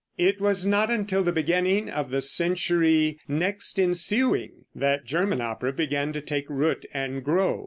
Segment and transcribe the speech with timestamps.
[0.17, 6.11] It was not until the beginning of the century next ensuing, that German opera began
[6.13, 7.59] to take root and grow.